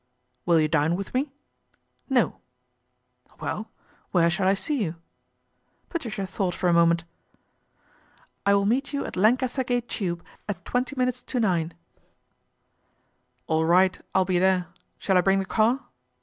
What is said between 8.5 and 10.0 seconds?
will meet ou at Lancaster Gate